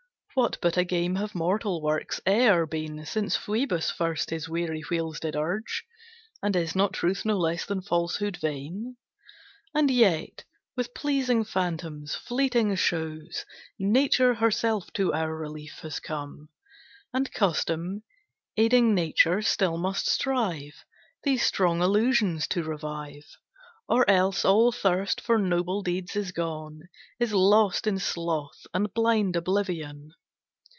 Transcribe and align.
What 0.33 0.59
but 0.61 0.77
a 0.77 0.85
game 0.85 1.15
have 1.17 1.35
mortal 1.35 1.81
works 1.81 2.21
e'er 2.25 2.65
been, 2.65 3.05
Since 3.05 3.35
Phoebus 3.35 3.91
first 3.91 4.29
his 4.29 4.47
weary 4.47 4.81
wheels 4.89 5.19
did 5.19 5.35
urge? 5.35 5.83
And 6.41 6.55
is 6.55 6.73
not 6.73 6.93
truth, 6.93 7.25
no 7.25 7.37
less 7.37 7.65
than 7.65 7.81
falsehood, 7.81 8.37
vain? 8.37 8.95
And 9.73 9.91
yet, 9.91 10.45
with 10.77 10.93
pleasing 10.93 11.43
phantoms, 11.43 12.15
fleeting 12.15 12.73
shows, 12.77 13.45
Nature 13.77 14.35
herself 14.35 14.89
to 14.93 15.11
our 15.13 15.35
relief 15.35 15.79
has 15.81 15.99
come; 15.99 16.47
And 17.13 17.29
custom, 17.33 18.03
aiding 18.55 18.95
nature, 18.95 19.41
still 19.41 19.75
must 19.77 20.07
strive 20.09 20.85
These 21.23 21.43
strong 21.43 21.81
illusions 21.83 22.47
to 22.47 22.63
revive; 22.63 23.35
Or 23.89 24.09
else 24.09 24.45
all 24.45 24.71
thirst 24.71 25.19
for 25.19 25.37
noble 25.37 25.81
deeds 25.83 26.15
is 26.15 26.31
gone, 26.31 26.83
Is 27.19 27.33
lost 27.33 27.85
in 27.85 27.99
sloth, 27.99 28.65
and 28.73 28.93
blind 28.93 29.35
oblivion. 29.35 30.13